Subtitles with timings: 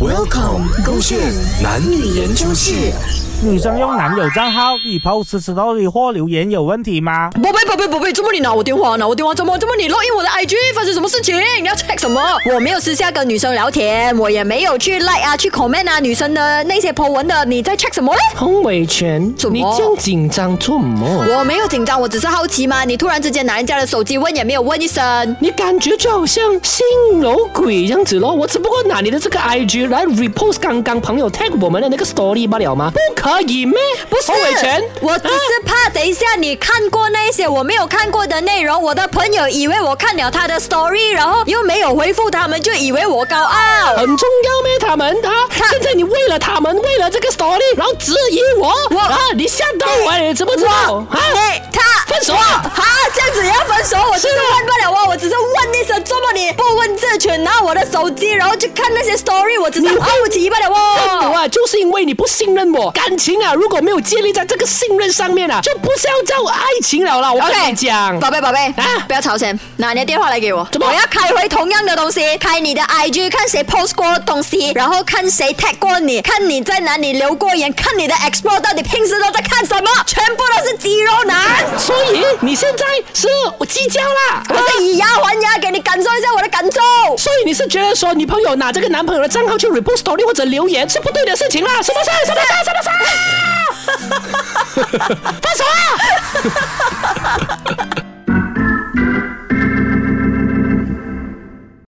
[0.00, 1.18] Welcome，勾选
[1.60, 2.92] 男女研究室。
[3.40, 7.30] 女生用男友账号以 post story 或留言有问题吗？
[7.40, 8.96] 宝贝，宝贝，宝贝，怎么你拿我电话？
[8.96, 9.56] 拿我电话怎么？
[9.56, 10.54] 怎么你 login 我的 IG？
[10.74, 11.36] 发生什么事情？
[11.62, 12.20] 你要 check 什么？
[12.52, 18.20] 我没有私下跟女生聊天，我也没有去 like 啊，去 comment 啊，女生的那些 po 文的，你在 check 什么嘞？
[18.34, 21.24] 洪伟全，怎么你这样紧张做么？
[21.38, 22.84] 我没有紧张，我只是好奇嘛。
[22.84, 25.36] 你突然之间拿人家的手机问，也没有问一声。
[25.38, 26.84] 你感觉就好像心
[27.22, 28.32] 有鬼这样子咯。
[28.34, 32.90] 我只不过拿你的这个 IG 来 repost 刚刚朋友 tag 我们的那个 story 罢了吗？
[32.90, 33.78] 不可以咩？
[34.08, 34.32] 不是
[35.00, 43.96] 我只是怕等一下你看过那些我没有看过的内容，我的朋友以为我看了他的 story，然后又没有回复他们，就以为我高傲。
[43.96, 44.78] 很重要咩？
[44.80, 50.70] 他们啊，现在你为了他们，为了这个 story，然后质疑我，我啊，你吓到我，你知不知道？
[51.10, 52.84] 啊，你他分手啊好，
[53.14, 53.96] 这样子也要分手？
[54.10, 60.97] 我只是问不了我，我只是问一声，怎么你不问自群，拿我的手机，然后去看那些 story，我只是好奇罢了哦。
[61.46, 67.32] 就是因为你不信任我，感情啊，如果没有建立在这个信任上面啊，就不是要叫爱情了啦。
[67.32, 70.66] 我跟你讲，宝贝宝贝啊不要吵先，拿你的电话来给我。
[70.72, 79.90] 怎么我要开回同样的东西，开你的 IG，看谁 post 过东西，然后看谁 tag 过你，看你在哪里留过言，看你的 explore 到底平时都在看什么。
[82.40, 83.26] 你现在是
[83.58, 86.80] 我计较啦，我是以牙还牙，给你感受一下我的感受。
[87.16, 91.82] 所以你是觉得说女朋友拿这个男朋友的账号去 repost story 或者留言是不对的事情啦？
[91.82, 92.04] 是不是？
[92.26, 92.46] 是不是？
[92.64, 92.88] 是不是？